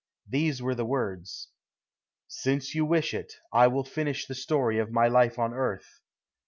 [0.27, 1.49] These were the words:
[2.27, 5.99] "Since you wish it, I will finish the story of my life on earth.